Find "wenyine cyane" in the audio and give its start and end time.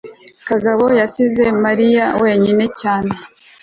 2.21-3.13